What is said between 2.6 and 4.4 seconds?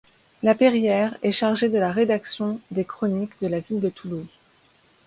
des chroniques de la ville de Toulouse.